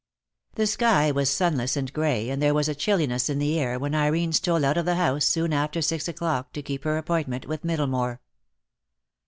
[0.55, 3.93] The sky was sunless and grey, and there was a chilliness in the air when
[3.93, 7.47] Irene stole out of the house soon after six o'clock to keep her appoint ment
[7.47, 8.17] with Middlemore.